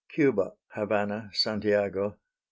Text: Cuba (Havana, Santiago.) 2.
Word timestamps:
Cuba 0.09 0.55
(Havana, 0.69 1.29
Santiago.) 1.31 2.09
2. 2.13 2.17